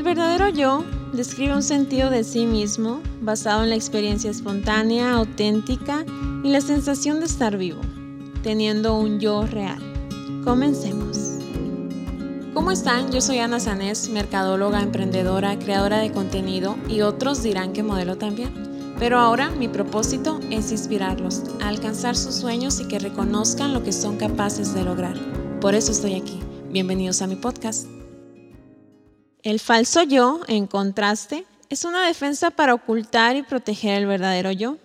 El 0.00 0.04
verdadero 0.04 0.48
yo 0.48 0.82
describe 1.12 1.52
un 1.52 1.62
sentido 1.62 2.08
de 2.08 2.24
sí 2.24 2.46
mismo 2.46 3.02
basado 3.20 3.64
en 3.64 3.68
la 3.68 3.76
experiencia 3.76 4.30
espontánea, 4.30 5.12
auténtica 5.12 6.06
y 6.42 6.48
la 6.48 6.62
sensación 6.62 7.20
de 7.20 7.26
estar 7.26 7.58
vivo, 7.58 7.82
teniendo 8.42 8.96
un 8.96 9.20
yo 9.20 9.46
real. 9.46 9.78
Comencemos. 10.42 11.34
¿Cómo 12.54 12.70
están? 12.70 13.12
Yo 13.12 13.20
soy 13.20 13.40
Ana 13.40 13.60
Sanés, 13.60 14.08
mercadóloga, 14.08 14.80
emprendedora, 14.80 15.58
creadora 15.58 15.98
de 15.98 16.12
contenido 16.12 16.76
y 16.88 17.02
otros 17.02 17.42
dirán 17.42 17.74
que 17.74 17.82
modelo 17.82 18.16
también. 18.16 18.94
Pero 18.98 19.18
ahora 19.18 19.50
mi 19.50 19.68
propósito 19.68 20.40
es 20.48 20.72
inspirarlos 20.72 21.42
a 21.60 21.68
alcanzar 21.68 22.16
sus 22.16 22.36
sueños 22.36 22.80
y 22.80 22.88
que 22.88 23.00
reconozcan 23.00 23.74
lo 23.74 23.82
que 23.82 23.92
son 23.92 24.16
capaces 24.16 24.72
de 24.72 24.82
lograr. 24.82 25.18
Por 25.60 25.74
eso 25.74 25.92
estoy 25.92 26.14
aquí. 26.14 26.40
Bienvenidos 26.70 27.20
a 27.20 27.26
mi 27.26 27.36
podcast. 27.36 27.99
El 29.42 29.58
falso 29.58 30.02
yo, 30.02 30.40
en 30.48 30.66
contraste, 30.66 31.46
es 31.70 31.84
una 31.84 32.06
defensa 32.06 32.50
para 32.50 32.74
ocultar 32.74 33.36
y 33.36 33.42
proteger 33.42 33.94
el 33.94 34.06
verdadero 34.06 34.50
yo. 34.50 34.76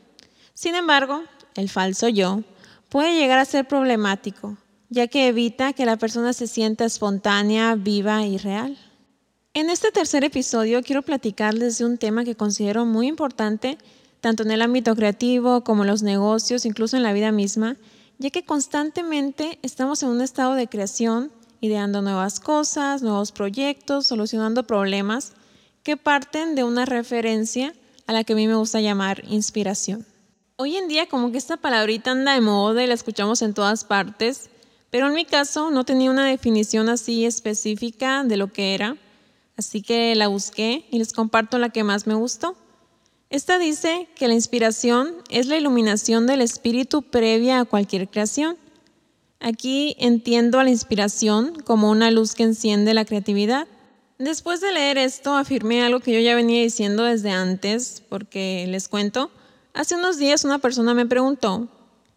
Sin 0.53 0.75
embargo, 0.75 1.23
el 1.55 1.69
falso 1.69 2.07
yo 2.07 2.43
puede 2.89 3.15
llegar 3.15 3.39
a 3.39 3.45
ser 3.45 3.67
problemático, 3.67 4.57
ya 4.89 5.07
que 5.07 5.27
evita 5.27 5.73
que 5.73 5.85
la 5.85 5.97
persona 5.97 6.31
se 6.31 6.47
sienta 6.47 6.85
espontánea, 6.85 7.75
viva 7.75 8.25
y 8.25 8.37
real. 8.37 8.77
En 9.53 9.69
este 9.69 9.91
tercer 9.91 10.23
episodio 10.23 10.81
quiero 10.83 11.01
platicarles 11.01 11.77
de 11.77 11.85
un 11.85 11.97
tema 11.97 12.23
que 12.23 12.35
considero 12.35 12.85
muy 12.85 13.07
importante, 13.07 13.77
tanto 14.21 14.43
en 14.43 14.51
el 14.51 14.61
ámbito 14.61 14.95
creativo 14.95 15.65
como 15.65 15.83
en 15.83 15.89
los 15.89 16.01
negocios, 16.01 16.65
incluso 16.65 16.95
en 16.95 17.03
la 17.03 17.13
vida 17.13 17.31
misma, 17.31 17.75
ya 18.19 18.29
que 18.29 18.45
constantemente 18.45 19.59
estamos 19.61 20.01
en 20.03 20.09
un 20.09 20.21
estado 20.21 20.53
de 20.53 20.67
creación, 20.67 21.31
ideando 21.65 22.01
nuevas 22.01 22.39
cosas, 22.39 23.01
nuevos 23.01 23.31
proyectos, 23.31 24.07
solucionando 24.07 24.65
problemas 24.65 25.33
que 25.83 25.97
parten 25.97 26.55
de 26.55 26.63
una 26.63 26.85
referencia 26.85 27.73
a 28.07 28.13
la 28.13 28.23
que 28.23 28.33
a 28.33 28.35
mí 28.35 28.47
me 28.47 28.55
gusta 28.55 28.81
llamar 28.81 29.23
inspiración. 29.27 30.05
Hoy 30.57 30.77
en 30.77 30.87
día 30.87 31.07
como 31.07 31.31
que 31.31 31.37
esta 31.37 31.57
palabrita 31.57 32.11
anda 32.11 32.33
de 32.33 32.41
moda 32.41 32.83
y 32.83 32.87
la 32.87 32.93
escuchamos 32.93 33.41
en 33.41 33.53
todas 33.53 33.83
partes, 33.83 34.49
pero 34.89 35.07
en 35.07 35.13
mi 35.13 35.25
caso 35.25 35.69
no 35.71 35.83
tenía 35.83 36.09
una 36.09 36.25
definición 36.25 36.87
así 36.87 37.25
específica 37.25 38.23
de 38.23 38.37
lo 38.37 38.53
que 38.53 38.73
era, 38.73 38.95
así 39.57 39.81
que 39.81 40.15
la 40.15 40.27
busqué 40.29 40.85
y 40.91 40.99
les 40.99 41.11
comparto 41.11 41.59
la 41.59 41.69
que 41.69 41.83
más 41.83 42.07
me 42.07 42.13
gustó. 42.13 42.55
Esta 43.29 43.59
dice 43.59 44.07
que 44.15 44.27
la 44.27 44.33
inspiración 44.33 45.15
es 45.29 45.47
la 45.47 45.57
iluminación 45.57 46.25
del 46.25 46.41
espíritu 46.41 47.01
previa 47.01 47.59
a 47.59 47.65
cualquier 47.65 48.07
creación. 48.07 48.57
Aquí 49.39 49.95
entiendo 49.99 50.59
a 50.59 50.63
la 50.63 50.69
inspiración 50.69 51.53
como 51.63 51.89
una 51.89 52.11
luz 52.11 52.33
que 52.33 52.43
enciende 52.43 52.93
la 52.93 53.05
creatividad. 53.05 53.67
Después 54.17 54.61
de 54.61 54.71
leer 54.71 54.97
esto, 54.97 55.35
afirmé 55.35 55.83
algo 55.83 55.99
que 55.99 56.13
yo 56.13 56.19
ya 56.19 56.35
venía 56.35 56.61
diciendo 56.61 57.03
desde 57.03 57.31
antes, 57.31 58.01
porque 58.07 58.65
les 58.67 58.87
cuento, 58.87 59.29
hace 59.73 59.95
unos 59.95 60.17
días 60.17 60.45
una 60.45 60.59
persona 60.59 60.93
me 60.93 61.05
preguntó 61.05 61.67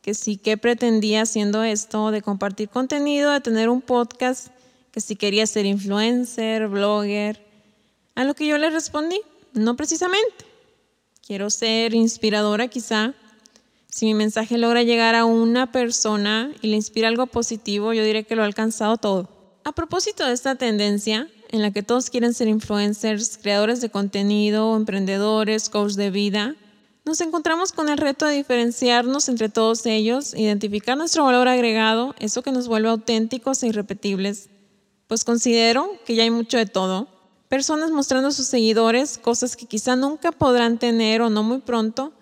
que 0.00 0.14
sí 0.14 0.36
que 0.36 0.56
pretendía 0.56 1.22
haciendo 1.22 1.62
esto 1.64 2.10
de 2.10 2.22
compartir 2.22 2.68
contenido, 2.68 3.32
de 3.32 3.40
tener 3.40 3.68
un 3.68 3.82
podcast, 3.82 4.48
que 4.92 5.00
si 5.00 5.16
quería 5.16 5.46
ser 5.46 5.66
influencer, 5.66 6.68
blogger. 6.68 7.44
A 8.14 8.24
lo 8.24 8.34
que 8.34 8.46
yo 8.46 8.58
le 8.58 8.70
respondí, 8.70 9.20
no 9.52 9.76
precisamente. 9.76 10.46
Quiero 11.26 11.50
ser 11.50 11.94
inspiradora 11.94 12.68
quizá. 12.68 13.14
Si 13.90 14.04
mi 14.06 14.14
mensaje 14.14 14.58
logra 14.58 14.82
llegar 14.82 15.14
a 15.14 15.24
una 15.24 15.72
persona 15.72 16.52
y 16.60 16.68
le 16.68 16.76
inspira 16.76 17.08
algo 17.08 17.26
positivo, 17.26 17.94
yo 17.94 18.04
diré 18.04 18.24
que 18.24 18.36
lo 18.36 18.42
ha 18.42 18.46
alcanzado 18.46 18.98
todo. 18.98 19.28
A 19.64 19.72
propósito 19.72 20.26
de 20.26 20.34
esta 20.34 20.54
tendencia 20.56 21.28
en 21.50 21.62
la 21.62 21.70
que 21.72 21.82
todos 21.82 22.10
quieren 22.10 22.34
ser 22.34 22.48
influencers, 22.48 23.38
creadores 23.38 23.80
de 23.80 23.90
contenido, 23.90 24.76
emprendedores, 24.76 25.70
coach 25.70 25.94
de 25.94 26.10
vida, 26.10 26.54
nos 27.06 27.22
encontramos 27.22 27.72
con 27.72 27.88
el 27.88 27.96
reto 27.96 28.26
de 28.26 28.36
diferenciarnos 28.36 29.30
entre 29.30 29.48
todos 29.48 29.86
ellos, 29.86 30.34
identificar 30.34 30.98
nuestro 30.98 31.24
valor 31.24 31.48
agregado, 31.48 32.14
eso 32.18 32.42
que 32.42 32.52
nos 32.52 32.68
vuelve 32.68 32.90
auténticos 32.90 33.62
e 33.62 33.68
irrepetibles. 33.68 34.50
Pues 35.06 35.24
considero 35.24 35.90
que 36.04 36.14
ya 36.14 36.24
hay 36.24 36.30
mucho 36.30 36.58
de 36.58 36.66
todo. 36.66 37.08
Personas 37.48 37.90
mostrando 37.90 38.28
a 38.28 38.32
sus 38.32 38.46
seguidores 38.46 39.16
cosas 39.16 39.56
que 39.56 39.64
quizá 39.64 39.96
nunca 39.96 40.32
podrán 40.32 40.78
tener 40.78 41.22
o 41.22 41.30
no 41.30 41.42
muy 41.42 41.60
pronto, 41.60 42.12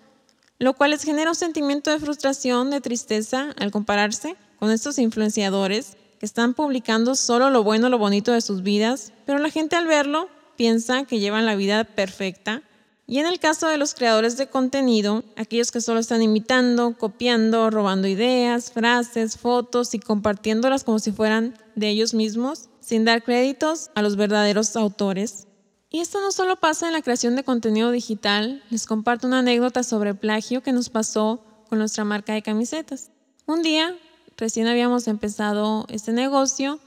lo 0.59 0.73
cual 0.73 0.91
les 0.91 1.03
genera 1.03 1.31
un 1.31 1.35
sentimiento 1.35 1.91
de 1.91 1.99
frustración, 1.99 2.71
de 2.71 2.81
tristeza 2.81 3.53
al 3.57 3.71
compararse 3.71 4.35
con 4.59 4.71
estos 4.71 4.97
influenciadores 4.97 5.97
que 6.19 6.25
están 6.25 6.53
publicando 6.53 7.15
solo 7.15 7.49
lo 7.49 7.63
bueno, 7.63 7.89
lo 7.89 7.97
bonito 7.97 8.31
de 8.31 8.41
sus 8.41 8.63
vidas, 8.63 9.13
pero 9.25 9.39
la 9.39 9.49
gente 9.49 9.75
al 9.75 9.87
verlo 9.87 10.29
piensa 10.55 11.05
que 11.05 11.19
llevan 11.19 11.45
la 11.45 11.55
vida 11.55 11.83
perfecta 11.83 12.63
y 13.09 13.19
en 13.19 13.25
el 13.25 13.39
caso 13.39 13.69
de 13.69 13.77
los 13.77 13.93
creadores 13.93 14.35
de 14.35 14.47
contenido, 14.47 15.23
aquellos 15.37 15.71
que 15.71 15.79
solo 15.79 16.01
están 16.01 16.21
imitando, 16.21 16.97
copiando, 16.97 17.69
robando 17.69 18.05
ideas, 18.05 18.69
frases, 18.73 19.37
fotos 19.37 19.93
y 19.93 19.99
compartiéndolas 19.99 20.83
como 20.83 20.99
si 20.99 21.13
fueran 21.13 21.57
de 21.75 21.87
ellos 21.87 22.13
mismos, 22.13 22.67
sin 22.81 23.05
dar 23.05 23.23
créditos 23.23 23.91
a 23.95 24.01
los 24.01 24.17
verdaderos 24.17 24.75
autores. 24.75 25.46
Y 25.89 25.99
esto 25.99 26.19
no 26.21 26.31
solo 26.31 26.57
pasa 26.57 26.87
en 26.87 26.93
la 26.93 27.01
creación 27.01 27.35
de 27.35 27.43
contenido 27.43 27.91
digital, 27.91 28.63
les 28.69 28.85
comparto 28.85 29.27
una 29.27 29.39
anécdota 29.39 29.83
sobre 29.83 30.13
plagio 30.13 30.61
que 30.61 30.73
nos 30.73 30.89
pasó 30.89 31.41
con 31.69 31.79
nuestra 31.79 32.03
marca 32.03 32.33
de 32.33 32.41
camisetas. 32.41 33.09
Un 33.45 33.61
día, 33.61 33.95
recién 34.35 34.67
habíamos 34.67 35.07
empezado 35.07 35.85
este 35.89 36.11
negocio, 36.11 36.79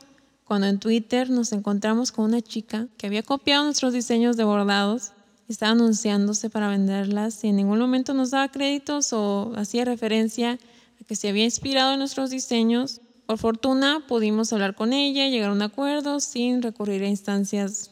cuando 0.44 0.66
en 0.66 0.78
Twitter 0.78 1.30
nos 1.30 1.52
encontramos 1.52 2.12
con 2.12 2.26
una 2.26 2.42
chica 2.42 2.88
que 2.98 3.06
había 3.06 3.22
copiado 3.22 3.64
nuestros 3.64 3.92
diseños 3.92 4.36
de 4.36 4.44
bordados 4.44 5.12
estaba 5.50 5.72
anunciándose 5.72 6.48
para 6.48 6.68
venderlas 6.68 7.42
y 7.42 7.48
en 7.48 7.56
ningún 7.56 7.80
momento 7.80 8.14
nos 8.14 8.30
daba 8.30 8.48
créditos 8.52 9.12
o 9.12 9.52
hacía 9.56 9.84
referencia 9.84 10.52
a 11.00 11.04
que 11.04 11.16
se 11.16 11.28
había 11.28 11.44
inspirado 11.44 11.94
en 11.94 11.98
nuestros 11.98 12.30
diseños. 12.30 13.00
Por 13.26 13.38
fortuna 13.38 14.04
pudimos 14.06 14.52
hablar 14.52 14.76
con 14.76 14.92
ella, 14.92 15.28
llegar 15.28 15.50
a 15.50 15.52
un 15.52 15.62
acuerdo 15.62 16.20
sin 16.20 16.62
recurrir 16.62 17.02
a 17.02 17.08
instancias 17.08 17.90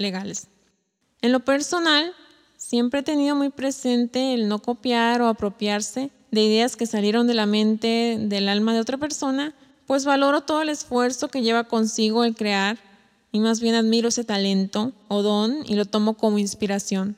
legales. 0.00 0.48
En 1.22 1.32
lo 1.32 1.40
personal, 1.40 2.12
siempre 2.56 3.00
he 3.00 3.02
tenido 3.02 3.36
muy 3.36 3.50
presente 3.50 4.34
el 4.34 4.48
no 4.48 4.60
copiar 4.60 5.22
o 5.22 5.28
apropiarse 5.28 6.10
de 6.30 6.42
ideas 6.42 6.76
que 6.76 6.86
salieron 6.86 7.26
de 7.26 7.34
la 7.34 7.46
mente, 7.46 8.16
del 8.20 8.48
alma 8.48 8.72
de 8.72 8.80
otra 8.80 8.98
persona, 8.98 9.54
pues 9.86 10.04
valoro 10.04 10.42
todo 10.42 10.62
el 10.62 10.68
esfuerzo 10.68 11.28
que 11.28 11.42
lleva 11.42 11.64
consigo 11.64 12.24
el 12.24 12.34
crear 12.34 12.78
y 13.32 13.40
más 13.40 13.60
bien 13.60 13.74
admiro 13.74 14.08
ese 14.08 14.24
talento 14.24 14.92
o 15.08 15.22
don 15.22 15.64
y 15.66 15.74
lo 15.74 15.84
tomo 15.84 16.14
como 16.14 16.38
inspiración. 16.38 17.16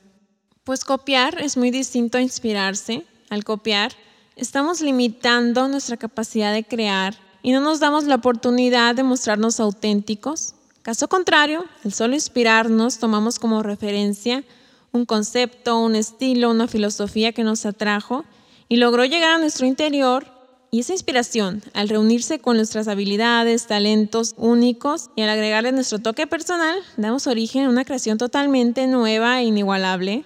Pues 0.63 0.85
copiar 0.85 1.41
es 1.41 1.57
muy 1.57 1.71
distinto 1.71 2.17
a 2.17 2.21
inspirarse. 2.21 3.05
Al 3.29 3.43
copiar, 3.43 3.91
estamos 4.35 4.81
limitando 4.81 5.67
nuestra 5.67 5.97
capacidad 5.97 6.53
de 6.53 6.63
crear 6.63 7.15
y 7.41 7.51
no 7.51 7.59
nos 7.59 7.79
damos 7.79 8.05
la 8.05 8.15
oportunidad 8.15 8.95
de 8.95 9.03
mostrarnos 9.03 9.59
auténticos. 9.59 10.55
Caso 10.83 11.07
contrario, 11.07 11.65
al 11.85 11.93
solo 11.93 12.13
inspirarnos, 12.13 12.99
tomamos 12.99 13.39
como 13.39 13.63
referencia 13.63 14.43
un 14.91 15.05
concepto, 15.05 15.79
un 15.79 15.95
estilo, 15.95 16.51
una 16.51 16.67
filosofía 16.67 17.31
que 17.31 17.45
nos 17.45 17.65
atrajo 17.65 18.25
y 18.67 18.75
logró 18.75 19.05
llegar 19.05 19.31
a 19.31 19.37
nuestro 19.37 19.65
interior 19.65 20.27
y 20.71 20.81
esa 20.81 20.91
inspiración, 20.91 21.63
al 21.73 21.87
reunirse 21.87 22.39
con 22.39 22.57
nuestras 22.57 22.89
habilidades, 22.89 23.67
talentos 23.67 24.33
únicos 24.37 25.09
y 25.15 25.21
al 25.21 25.29
agregarle 25.29 25.71
nuestro 25.71 25.99
toque 25.99 26.27
personal, 26.27 26.77
damos 26.97 27.27
origen 27.27 27.65
a 27.65 27.69
una 27.69 27.85
creación 27.85 28.17
totalmente 28.17 28.85
nueva 28.87 29.39
e 29.39 29.45
inigualable. 29.45 30.25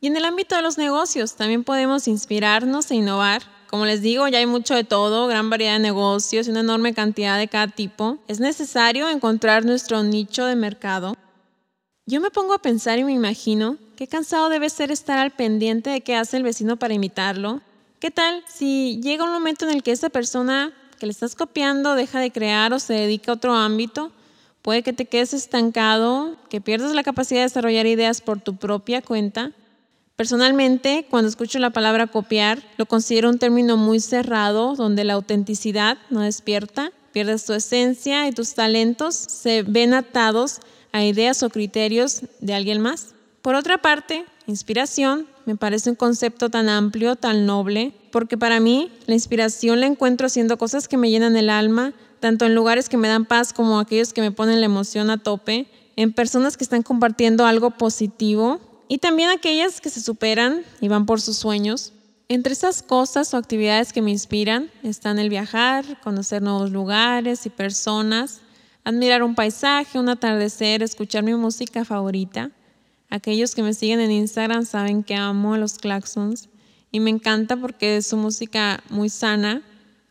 Y 0.00 0.06
en 0.06 0.16
el 0.16 0.24
ámbito 0.24 0.56
de 0.56 0.62
los 0.62 0.78
negocios 0.78 1.34
también 1.34 1.62
podemos 1.62 2.08
inspirarnos 2.08 2.90
e 2.90 2.94
innovar. 2.94 3.42
Como 3.70 3.86
les 3.86 4.02
digo, 4.02 4.26
ya 4.28 4.38
hay 4.38 4.46
mucho 4.46 4.74
de 4.74 4.84
todo, 4.84 5.28
gran 5.28 5.48
variedad 5.48 5.74
de 5.74 5.78
negocios 5.78 6.46
y 6.46 6.50
una 6.50 6.60
enorme 6.60 6.92
cantidad 6.92 7.38
de 7.38 7.48
cada 7.48 7.68
tipo. 7.68 8.18
Es 8.26 8.40
necesario 8.40 9.08
encontrar 9.08 9.64
nuestro 9.64 10.02
nicho 10.02 10.44
de 10.44 10.56
mercado. 10.56 11.16
Yo 12.04 12.20
me 12.20 12.30
pongo 12.30 12.52
a 12.52 12.62
pensar 12.62 12.98
y 12.98 13.04
me 13.04 13.12
imagino 13.12 13.76
qué 13.96 14.08
cansado 14.08 14.48
debe 14.48 14.68
ser 14.68 14.90
estar 14.90 15.18
al 15.18 15.30
pendiente 15.30 15.88
de 15.88 16.00
qué 16.00 16.16
hace 16.16 16.36
el 16.36 16.42
vecino 16.42 16.76
para 16.76 16.94
imitarlo, 16.94 17.60
¿Qué 18.00 18.10
tal 18.10 18.42
si 18.46 18.98
llega 19.02 19.24
un 19.24 19.32
momento 19.32 19.68
en 19.68 19.72
el 19.72 19.82
que 19.82 19.92
esa 19.92 20.08
persona 20.08 20.72
que 20.98 21.04
le 21.04 21.12
estás 21.12 21.36
copiando 21.36 21.94
deja 21.94 22.18
de 22.18 22.30
crear 22.30 22.72
o 22.72 22.78
se 22.78 22.94
dedica 22.94 23.30
a 23.30 23.34
otro 23.34 23.52
ámbito? 23.52 24.10
Puede 24.62 24.82
que 24.82 24.94
te 24.94 25.04
quedes 25.04 25.34
estancado, 25.34 26.34
que 26.48 26.62
pierdas 26.62 26.94
la 26.94 27.02
capacidad 27.02 27.40
de 27.40 27.48
desarrollar 27.48 27.84
ideas 27.84 28.22
por 28.22 28.40
tu 28.40 28.56
propia 28.56 29.02
cuenta. 29.02 29.52
Personalmente, 30.20 31.06
cuando 31.08 31.30
escucho 31.30 31.58
la 31.58 31.70
palabra 31.70 32.06
copiar, 32.06 32.62
lo 32.76 32.84
considero 32.84 33.30
un 33.30 33.38
término 33.38 33.78
muy 33.78 34.00
cerrado, 34.00 34.76
donde 34.76 35.02
la 35.02 35.14
autenticidad 35.14 35.96
no 36.10 36.20
despierta, 36.20 36.92
pierdes 37.10 37.46
tu 37.46 37.54
esencia 37.54 38.28
y 38.28 38.32
tus 38.32 38.52
talentos 38.52 39.14
se 39.14 39.62
ven 39.62 39.94
atados 39.94 40.60
a 40.92 41.02
ideas 41.02 41.42
o 41.42 41.48
criterios 41.48 42.20
de 42.40 42.52
alguien 42.52 42.82
más. 42.82 43.14
Por 43.40 43.54
otra 43.54 43.80
parte, 43.80 44.26
inspiración 44.46 45.26
me 45.46 45.56
parece 45.56 45.88
un 45.88 45.96
concepto 45.96 46.50
tan 46.50 46.68
amplio, 46.68 47.16
tan 47.16 47.46
noble, 47.46 47.94
porque 48.12 48.36
para 48.36 48.60
mí 48.60 48.92
la 49.06 49.14
inspiración 49.14 49.80
la 49.80 49.86
encuentro 49.86 50.26
haciendo 50.26 50.58
cosas 50.58 50.86
que 50.86 50.98
me 50.98 51.08
llenan 51.08 51.34
el 51.34 51.48
alma, 51.48 51.94
tanto 52.20 52.44
en 52.44 52.54
lugares 52.54 52.90
que 52.90 52.98
me 52.98 53.08
dan 53.08 53.24
paz 53.24 53.54
como 53.54 53.80
aquellos 53.80 54.12
que 54.12 54.20
me 54.20 54.32
ponen 54.32 54.60
la 54.60 54.66
emoción 54.66 55.08
a 55.08 55.16
tope, 55.16 55.66
en 55.96 56.12
personas 56.12 56.58
que 56.58 56.64
están 56.64 56.82
compartiendo 56.82 57.46
algo 57.46 57.70
positivo 57.70 58.60
y 58.90 58.98
también 58.98 59.30
aquellas 59.30 59.80
que 59.80 59.88
se 59.88 60.00
superan 60.00 60.64
y 60.80 60.88
van 60.88 61.06
por 61.06 61.20
sus 61.20 61.36
sueños. 61.36 61.92
Entre 62.28 62.52
esas 62.52 62.82
cosas 62.82 63.32
o 63.32 63.36
actividades 63.36 63.92
que 63.92 64.02
me 64.02 64.10
inspiran 64.10 64.68
están 64.82 65.20
el 65.20 65.28
viajar, 65.28 66.00
conocer 66.00 66.42
nuevos 66.42 66.72
lugares 66.72 67.46
y 67.46 67.50
personas, 67.50 68.40
admirar 68.82 69.22
un 69.22 69.36
paisaje, 69.36 69.96
un 69.96 70.08
atardecer, 70.08 70.82
escuchar 70.82 71.22
mi 71.22 71.32
música 71.36 71.84
favorita. 71.84 72.50
Aquellos 73.10 73.54
que 73.54 73.62
me 73.62 73.74
siguen 73.74 74.00
en 74.00 74.10
Instagram 74.10 74.64
saben 74.64 75.04
que 75.04 75.14
amo 75.14 75.54
a 75.54 75.58
los 75.58 75.78
Claxons 75.78 76.48
y 76.90 76.98
me 76.98 77.10
encanta 77.10 77.56
porque 77.56 77.98
es 77.98 78.08
su 78.08 78.16
música 78.16 78.82
muy 78.90 79.08
sana. 79.08 79.62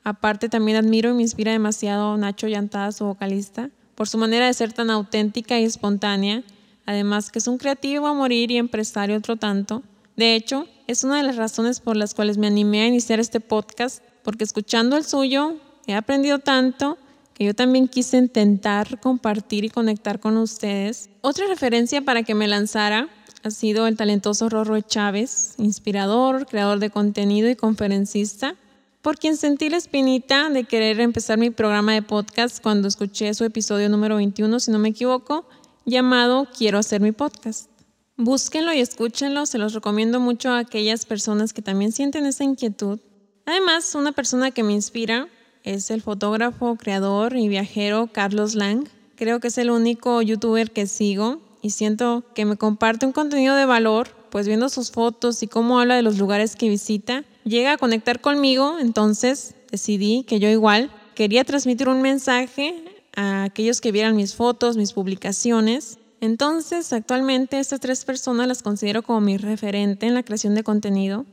Aparte 0.06 0.48
también 0.48 0.78
admiro 0.78 1.10
y 1.10 1.16
me 1.16 1.24
inspira 1.24 1.52
demasiado 1.52 2.16
Nacho 2.16 2.48
Llantada, 2.48 2.94
su 2.94 3.04
vocalista, 3.04 3.72
por 3.96 4.08
su 4.08 4.18
manera 4.18 4.46
de 4.46 4.54
ser 4.54 4.72
tan 4.72 4.90
auténtica 4.90 5.60
y 5.60 5.66
espontánea. 5.66 6.44
Además 6.90 7.30
que 7.30 7.38
es 7.38 7.48
un 7.48 7.60
creativo 7.60 8.08
a 8.08 8.16
morir 8.16 8.50
y 8.50 8.58
empresario 8.58 9.16
otro 9.16 9.36
tanto. 9.36 9.84
De 10.16 10.34
hecho, 10.34 10.66
es 10.88 11.04
una 11.04 11.18
de 11.18 11.24
las 11.24 11.36
razones 11.36 11.82
por 11.82 11.96
las 11.96 12.16
cuales 12.16 12.40
me 12.40 12.48
animé 12.48 12.82
a 12.82 12.88
iniciar 12.88 13.20
este 13.20 13.40
podcast, 13.40 14.04
porque 14.24 14.44
escuchando 14.44 14.98
el 14.98 15.06
suyo 15.06 15.58
he 15.86 15.94
aprendido 15.94 16.40
tanto 16.40 16.98
que 17.36 17.46
yo 17.46 17.54
también 17.54 17.88
quise 17.88 18.18
intentar 18.18 19.00
compartir 19.02 19.66
y 19.66 19.70
conectar 19.70 20.20
con 20.20 20.36
ustedes. 20.38 21.12
Otra 21.22 21.46
referencia 21.46 22.02
para 22.02 22.24
que 22.24 22.34
me 22.34 22.48
lanzara 22.48 23.08
ha 23.44 23.52
sido 23.52 23.86
el 23.86 23.96
talentoso 23.96 24.50
Rorro 24.50 24.82
Chávez, 24.82 25.54
inspirador, 25.60 26.48
creador 26.48 26.80
de 26.80 26.90
contenido 26.90 27.52
y 27.52 27.56
conferencista, 27.56 28.56
por 29.04 29.20
quien 29.20 29.38
sentí 29.38 29.70
la 29.70 29.78
espinita 29.78 30.50
de 30.50 30.64
querer 30.64 31.00
empezar 31.02 31.38
mi 31.38 31.52
programa 31.52 31.94
de 31.94 32.02
podcast 32.02 32.64
cuando 32.64 32.88
escuché 32.88 33.32
su 33.36 33.44
episodio 33.44 33.90
número 33.90 34.16
21, 34.16 34.60
si 34.60 34.72
no 34.72 34.80
me 34.80 34.90
equivoco, 34.90 35.48
llamado 35.86 36.48
Quiero 36.56 36.78
hacer 36.80 37.02
mi 37.02 37.12
podcast. 37.12 37.70
Búsquenlo 38.18 38.74
y 38.74 38.82
escúchenlo, 38.82 39.46
se 39.46 39.58
los 39.58 39.74
recomiendo 39.74 40.20
mucho 40.20 40.50
a 40.50 40.60
aquellas 40.60 41.06
personas 41.06 41.54
que 41.54 41.62
también 41.62 41.92
sienten 41.92 42.26
esa 42.26 42.44
inquietud. 42.44 43.00
Además, 43.46 43.96
una 43.96 44.12
persona 44.12 44.52
que 44.52 44.64
me 44.64 44.74
inspira 44.74 45.28
es 45.64 45.90
el 45.90 46.02
fotógrafo, 46.02 46.76
creador 46.76 47.36
y 47.38 47.48
viajero 47.48 48.10
Carlos 48.12 48.56
Lang. 48.56 48.88
Creo 49.16 49.40
que 49.40 49.48
es 49.48 49.58
el 49.58 49.72
único 49.72 50.22
youtuber 50.22 50.72
que 50.72 50.86
sigo 50.86 51.42
y 51.62 51.72
siento 51.72 52.24
que 52.36 52.46
me 52.46 52.58
comparte 52.58 53.06
un 53.06 53.12
contenido 53.12 53.56
de 53.56 53.66
valor, 53.66 54.10
pues 54.30 54.48
viendo 54.48 54.70
sus 54.70 54.92
fotos 54.92 55.42
y 55.44 55.48
cómo 55.48 55.80
habla 55.80 55.96
de 55.96 56.02
los 56.02 56.18
lugares 56.18 56.56
que 56.56 56.70
visita, 56.70 57.24
llega 57.44 57.74
a 57.74 57.78
conectar 57.78 58.22
conmigo, 58.22 58.78
entonces 58.80 59.56
decidí 59.72 60.24
que 60.24 60.40
yo 60.40 60.50
igual 60.50 60.92
quería 61.16 61.44
transmitir 61.44 61.90
un 61.90 62.02
mensaje 62.02 62.99
a 63.16 63.44
aquellos 63.44 63.82
que 63.82 63.92
vieran 63.92 64.16
mis 64.16 64.36
fotos, 64.36 64.78
mis 64.78 64.94
publicaciones. 64.94 66.00
Entonces, 66.22 66.92
actualmente 66.94 67.60
estas 67.60 67.80
tres 67.80 68.06
personas 68.06 68.48
las 68.48 68.62
considero 68.62 69.04
como 69.04 69.22
mi 69.22 69.38
referente 69.38 70.06
en 70.06 70.14
la 70.14 70.24
creación 70.24 70.56
de 70.56 70.64
contenido. 70.64 71.26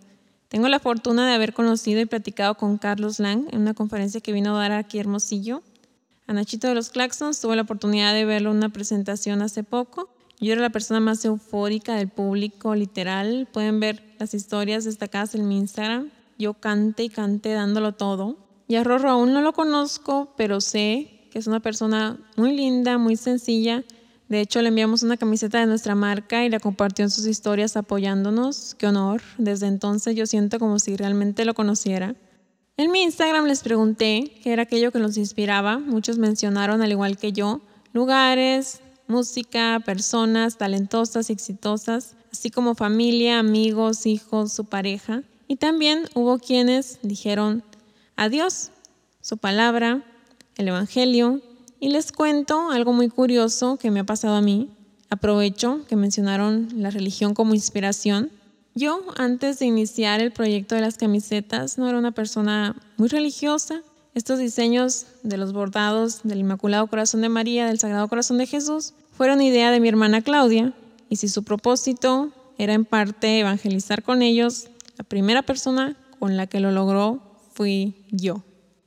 Tengo 0.49 0.69
la 0.69 0.79
fortuna 0.79 1.27
de 1.27 1.35
haber 1.35 1.53
conocido 1.53 2.01
y 2.01 2.07
platicado 2.07 2.55
con 2.57 2.79
Carlos 2.79 3.19
Lang 3.19 3.49
en 3.51 3.61
una 3.61 3.75
conferencia 3.75 4.21
que 4.21 4.33
vino 4.33 4.57
a 4.57 4.61
dar 4.61 4.73
aquí 4.73 4.99
Hermosillo. 4.99 5.63
A 6.27 6.33
Nachito 6.33 6.69
de 6.69 6.75
los 6.75 6.91
Claxons 6.91 7.41
tuve 7.41 7.57
la 7.57 7.63
oportunidad 7.63 8.15
de 8.15 8.25
verlo 8.25 8.51
en 8.51 8.59
una 8.59 8.69
presentación 8.69 9.43
hace 9.43 9.65
poco 9.65 10.09
yo 10.39 10.53
era 10.53 10.61
la 10.61 10.71
persona 10.71 11.01
más 11.01 11.25
eufórica 11.25 11.95
del 11.95 12.09
público, 12.09 12.75
literal. 12.75 13.49
Pueden 13.53 13.81
ver 13.81 14.03
las 14.19 14.35
historias 14.35 14.85
destacadas 14.85 15.35
en 15.35 15.49
mi 15.49 15.57
Instagram. 15.57 16.11
Yo 16.39 16.55
cante 16.55 17.05
y 17.05 17.09
cante 17.09 17.53
dándolo 17.53 17.93
todo. 17.93 18.37
Y 18.69 18.75
a 18.77 18.85
Rorro 18.85 19.09
aún 19.09 19.33
no 19.33 19.41
lo 19.41 19.55
conozco, 19.55 20.35
pero 20.37 20.61
sé 20.61 21.16
que 21.31 21.39
es 21.39 21.47
una 21.47 21.61
persona 21.61 22.19
muy 22.37 22.57
linda, 22.57 22.99
muy 22.99 23.17
sencilla. 23.17 23.85
De 24.29 24.41
hecho, 24.41 24.61
le 24.61 24.69
enviamos 24.69 25.03
una 25.03 25.17
camiseta 25.17 25.61
de 25.61 25.67
nuestra 25.67 25.95
marca 25.95 26.45
y 26.45 26.49
la 26.49 26.59
compartió 26.59 27.05
en 27.05 27.11
sus 27.11 27.27
historias 27.27 27.77
apoyándonos. 27.77 28.75
Qué 28.77 28.87
honor. 28.87 29.23
Desde 29.39 29.67
entonces 29.67 30.17
yo 30.17 30.27
siento 30.27 30.59
como 30.59 30.79
si 30.79 30.97
realmente 30.97 31.45
lo 31.45 31.55
conociera. 31.55 32.15
En 32.77 32.91
mi 32.91 33.03
Instagram 33.03 33.47
les 33.47 33.63
pregunté 33.63 34.33
qué 34.43 34.53
era 34.53 34.63
aquello 34.63 34.93
que 34.93 34.99
nos 34.99 35.17
inspiraba. 35.17 35.79
Muchos 35.79 36.19
mencionaron, 36.19 36.83
al 36.83 36.91
igual 36.91 37.17
que 37.17 37.33
yo, 37.33 37.61
lugares, 37.93 38.81
música, 39.07 39.81
personas 39.85 40.59
talentosas 40.59 41.31
y 41.31 41.33
exitosas, 41.33 42.17
así 42.33 42.51
como 42.51 42.75
familia, 42.75 43.39
amigos, 43.39 44.07
hijos, 44.07 44.53
su 44.53 44.65
pareja. 44.65 45.23
Y 45.49 45.57
también 45.57 46.09
hubo 46.15 46.39
quienes 46.39 46.99
dijeron 47.03 47.63
adiós, 48.17 48.71
su 49.21 49.39
palabra, 49.39 50.05
el 50.57 50.69
Evangelio. 50.69 51.41
Y 51.81 51.91
les 51.91 52.13
cuento 52.13 52.71
algo 52.71 52.93
muy 52.93 53.09
curioso 53.09 53.77
que 53.77 53.91
me 53.91 54.01
ha 54.01 54.05
pasado 54.05 54.35
a 54.35 54.41
mí. 54.41 54.71
Aprovecho 55.11 55.81
que 55.89 55.97
mencionaron 55.97 56.69
la 56.77 56.91
religión 56.91 57.35
como 57.35 57.55
inspiración. 57.55 58.31
Yo, 58.75 59.03
antes 59.17 59.59
de 59.59 59.67
iniciar 59.67 60.21
el 60.21 60.33
proyecto 60.33 60.75
de 60.75 60.81
las 60.81 60.99
camisetas, 60.99 61.79
no 61.79 61.89
era 61.89 61.99
una 61.99 62.13
persona 62.13 62.77
muy 62.97 63.09
religiosa, 63.09 63.83
estos 64.15 64.39
diseños 64.39 65.07
de 65.23 65.37
los 65.37 65.53
bordados 65.53 66.21
del 66.25 66.41
Inmaculado 66.41 66.87
Corazón 66.87 67.21
de 67.21 67.29
María, 67.29 67.67
del 67.67 67.79
Sagrado 67.79 68.09
Corazón 68.09 68.39
de 68.39 68.47
Jesús, 68.47 68.95
fueron 69.13 69.43
idea 69.43 69.71
de 69.71 69.79
mi 69.79 69.89
hermana 69.89 70.23
Claudia, 70.23 70.73
y 71.11 71.17
si 71.17 71.29
su 71.29 71.43
propósito 71.43 72.33
era 72.59 72.73
en 72.73 72.87
parte 72.87 73.39
evangelizar 73.39 74.03
con 74.03 74.23
ellos, 74.23 74.69
la 74.97 75.05
primera 75.05 75.43
persona 75.43 75.97
con 76.19 76.37
la 76.37 76.47
que 76.47 76.61
lo 76.61 76.73
logró 76.73 77.21
fui 77.53 77.95
yo. 78.11 78.43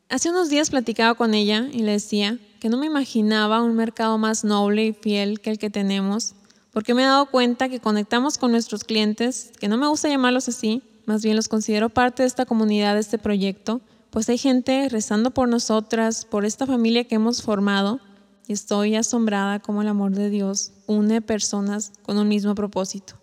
Hace 0.09 0.31
unos 0.31 0.49
días 0.49 0.71
platicaba 0.71 1.13
con 1.13 1.35
ella 1.35 1.67
y 1.71 1.83
le 1.83 1.91
decía 1.91 2.39
que 2.59 2.69
no 2.69 2.77
me 2.77 2.87
imaginaba 2.87 3.61
un 3.61 3.75
mercado 3.75 4.17
más 4.17 4.43
noble 4.43 4.87
y 4.87 4.93
fiel 4.93 5.39
que 5.39 5.51
el 5.51 5.59
que 5.59 5.69
tenemos, 5.69 6.33
porque 6.73 6.95
me 6.95 7.03
he 7.03 7.05
dado 7.05 7.27
cuenta 7.27 7.69
que 7.69 7.79
conectamos 7.79 8.39
con 8.39 8.49
nuestros 8.49 8.83
clientes, 8.83 9.51
que 9.59 9.67
no 9.67 9.77
me 9.77 9.87
gusta 9.87 10.09
llamarlos 10.09 10.49
así, 10.49 10.81
más 11.05 11.21
bien 11.21 11.35
los 11.35 11.47
considero 11.47 11.89
parte 11.89 12.23
de 12.23 12.27
esta 12.27 12.47
comunidad, 12.47 12.95
de 12.95 13.01
este 13.01 13.19
proyecto, 13.19 13.81
pues 14.09 14.27
hay 14.29 14.39
gente 14.39 14.89
rezando 14.89 15.29
por 15.29 15.47
nosotras, 15.47 16.25
por 16.25 16.43
esta 16.43 16.65
familia 16.65 17.03
que 17.03 17.13
hemos 17.13 17.43
formado, 17.43 17.99
y 18.47 18.53
estoy 18.53 18.95
asombrada 18.95 19.59
como 19.59 19.83
el 19.83 19.87
amor 19.87 20.13
de 20.13 20.31
Dios 20.31 20.71
une 20.87 21.21
personas 21.21 21.91
con 22.01 22.17
un 22.17 22.27
mismo 22.27 22.55
propósito. 22.55 23.18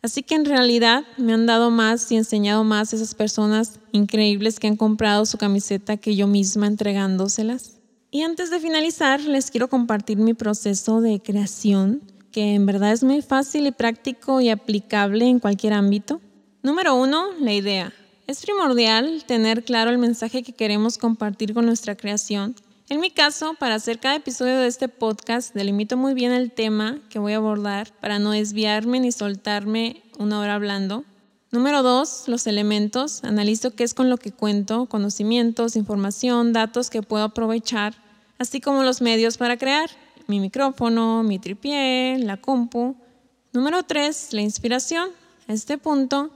Así 0.00 0.22
que 0.22 0.36
en 0.36 0.44
realidad 0.44 1.04
me 1.16 1.32
han 1.32 1.46
dado 1.46 1.70
más 1.70 2.10
y 2.12 2.16
enseñado 2.16 2.62
más 2.62 2.92
esas 2.92 3.14
personas 3.14 3.80
increíbles 3.90 4.60
que 4.60 4.68
han 4.68 4.76
comprado 4.76 5.26
su 5.26 5.38
camiseta 5.38 5.96
que 5.96 6.14
yo 6.14 6.26
misma 6.26 6.68
entregándoselas. 6.68 7.78
Y 8.10 8.22
antes 8.22 8.50
de 8.50 8.60
finalizar, 8.60 9.20
les 9.20 9.50
quiero 9.50 9.68
compartir 9.68 10.18
mi 10.18 10.34
proceso 10.34 11.00
de 11.00 11.20
creación, 11.20 12.00
que 12.30 12.54
en 12.54 12.64
verdad 12.64 12.92
es 12.92 13.02
muy 13.02 13.22
fácil 13.22 13.66
y 13.66 13.72
práctico 13.72 14.40
y 14.40 14.50
aplicable 14.50 15.26
en 15.26 15.40
cualquier 15.40 15.72
ámbito. 15.72 16.20
Número 16.62 16.94
uno, 16.94 17.26
la 17.40 17.52
idea. 17.52 17.92
Es 18.26 18.42
primordial 18.42 19.24
tener 19.26 19.64
claro 19.64 19.90
el 19.90 19.98
mensaje 19.98 20.42
que 20.42 20.52
queremos 20.52 20.96
compartir 20.96 21.54
con 21.54 21.66
nuestra 21.66 21.96
creación. 21.96 22.54
En 22.90 23.00
mi 23.00 23.10
caso, 23.10 23.52
para 23.58 23.74
hacer 23.74 24.00
cada 24.00 24.16
episodio 24.16 24.56
de 24.56 24.66
este 24.66 24.88
podcast, 24.88 25.54
delimito 25.54 25.98
muy 25.98 26.14
bien 26.14 26.32
el 26.32 26.50
tema 26.50 26.98
que 27.10 27.18
voy 27.18 27.34
a 27.34 27.36
abordar 27.36 27.92
para 28.00 28.18
no 28.18 28.30
desviarme 28.30 28.98
ni 28.98 29.12
soltarme 29.12 30.02
una 30.18 30.40
hora 30.40 30.54
hablando. 30.54 31.04
Número 31.50 31.82
dos, 31.82 32.24
los 32.28 32.46
elementos. 32.46 33.22
Analizo 33.24 33.74
qué 33.74 33.84
es 33.84 33.92
con 33.92 34.08
lo 34.08 34.16
que 34.16 34.32
cuento, 34.32 34.86
conocimientos, 34.86 35.76
información, 35.76 36.54
datos 36.54 36.88
que 36.88 37.02
puedo 37.02 37.24
aprovechar, 37.24 37.94
así 38.38 38.58
como 38.62 38.82
los 38.82 39.02
medios 39.02 39.36
para 39.36 39.58
crear. 39.58 39.90
Mi 40.26 40.40
micrófono, 40.40 41.22
mi 41.22 41.38
tripié, 41.38 42.18
la 42.18 42.38
compu. 42.38 42.96
Número 43.52 43.82
tres, 43.82 44.28
la 44.32 44.40
inspiración. 44.40 45.10
A 45.46 45.52
este 45.52 45.76
punto 45.76 46.30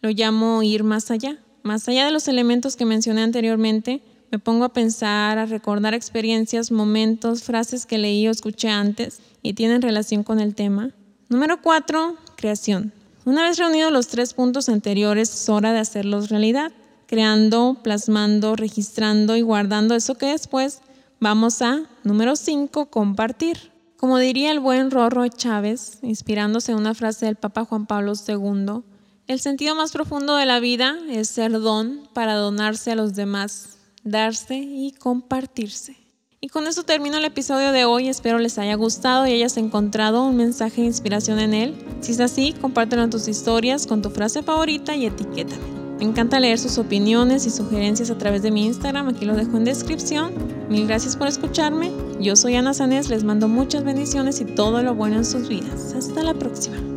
lo 0.00 0.10
llamo 0.10 0.60
ir 0.64 0.82
más 0.82 1.12
allá. 1.12 1.38
Más 1.62 1.88
allá 1.88 2.04
de 2.04 2.10
los 2.10 2.26
elementos 2.26 2.74
que 2.74 2.84
mencioné 2.84 3.22
anteriormente, 3.22 4.02
me 4.34 4.40
pongo 4.40 4.64
a 4.64 4.72
pensar, 4.72 5.38
a 5.38 5.46
recordar 5.46 5.94
experiencias, 5.94 6.72
momentos, 6.72 7.44
frases 7.44 7.86
que 7.86 7.98
leí 7.98 8.26
o 8.26 8.32
escuché 8.32 8.68
antes 8.68 9.20
y 9.42 9.52
tienen 9.52 9.80
relación 9.80 10.24
con 10.24 10.40
el 10.40 10.56
tema. 10.56 10.90
Número 11.28 11.62
cuatro, 11.62 12.16
creación. 12.34 12.92
Una 13.24 13.44
vez 13.44 13.58
reunidos 13.58 13.92
los 13.92 14.08
tres 14.08 14.34
puntos 14.34 14.68
anteriores, 14.68 15.32
es 15.32 15.48
hora 15.48 15.72
de 15.72 15.78
hacerlos 15.78 16.30
realidad, 16.30 16.72
creando, 17.06 17.78
plasmando, 17.80 18.56
registrando 18.56 19.36
y 19.36 19.42
guardando 19.42 19.94
eso 19.94 20.16
que 20.16 20.26
después 20.26 20.80
vamos 21.20 21.62
a, 21.62 21.82
número 22.02 22.34
cinco, 22.34 22.86
compartir. 22.86 23.70
Como 23.96 24.18
diría 24.18 24.50
el 24.50 24.58
buen 24.58 24.90
Rorro 24.90 25.28
Chávez, 25.28 26.00
inspirándose 26.02 26.72
en 26.72 26.78
una 26.78 26.94
frase 26.94 27.26
del 27.26 27.36
Papa 27.36 27.64
Juan 27.64 27.86
Pablo 27.86 28.14
II, 28.26 28.82
el 29.28 29.38
sentido 29.38 29.76
más 29.76 29.92
profundo 29.92 30.34
de 30.34 30.44
la 30.44 30.58
vida 30.58 30.98
es 31.08 31.28
ser 31.28 31.52
don 31.52 32.08
para 32.12 32.34
donarse 32.34 32.90
a 32.90 32.96
los 32.96 33.14
demás, 33.14 33.73
darse 34.04 34.56
y 34.56 34.92
compartirse. 34.92 35.96
Y 36.40 36.48
con 36.48 36.66
eso 36.66 36.82
termino 36.82 37.16
el 37.16 37.24
episodio 37.24 37.72
de 37.72 37.86
hoy. 37.86 38.08
Espero 38.08 38.38
les 38.38 38.58
haya 38.58 38.74
gustado 38.74 39.26
y 39.26 39.32
hayas 39.32 39.56
encontrado 39.56 40.22
un 40.22 40.36
mensaje 40.36 40.82
de 40.82 40.88
inspiración 40.88 41.40
en 41.40 41.54
él. 41.54 41.74
Si 42.02 42.12
es 42.12 42.20
así, 42.20 42.54
compártelo 42.60 43.02
en 43.02 43.08
tus 43.08 43.28
historias 43.28 43.86
con 43.86 44.02
tu 44.02 44.10
frase 44.10 44.42
favorita 44.42 44.94
y 44.94 45.06
etiquétame. 45.06 45.62
Me 45.98 46.04
encanta 46.04 46.40
leer 46.40 46.58
sus 46.58 46.76
opiniones 46.76 47.46
y 47.46 47.50
sugerencias 47.50 48.10
a 48.10 48.18
través 48.18 48.42
de 48.42 48.50
mi 48.50 48.66
Instagram, 48.66 49.08
aquí 49.08 49.24
lo 49.24 49.34
dejo 49.34 49.56
en 49.56 49.64
descripción. 49.64 50.32
Mil 50.68 50.86
gracias 50.86 51.16
por 51.16 51.28
escucharme. 51.28 51.92
Yo 52.20 52.36
soy 52.36 52.56
Ana 52.56 52.74
Sanés, 52.74 53.08
les 53.08 53.24
mando 53.24 53.48
muchas 53.48 53.84
bendiciones 53.84 54.40
y 54.40 54.44
todo 54.44 54.82
lo 54.82 54.94
bueno 54.94 55.16
en 55.16 55.24
sus 55.24 55.48
vidas. 55.48 55.94
Hasta 55.94 56.22
la 56.22 56.34
próxima. 56.34 56.93